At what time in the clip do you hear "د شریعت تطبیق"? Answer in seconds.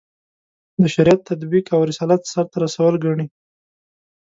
0.81-1.65